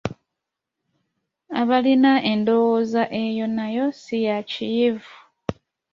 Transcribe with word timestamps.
Abalina 1.59 2.13
endowooza 2.31 3.03
eyo 3.23 3.45
nayo 3.55 3.85
si 4.01 4.17
ya 4.27 4.37
Kiyivu 4.49 5.15